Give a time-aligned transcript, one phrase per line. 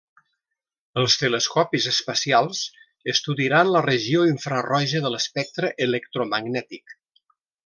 [1.01, 2.61] Els telescopis espacials
[3.15, 6.99] estudiaran la regió infraroja de l'espectre electromagnètic.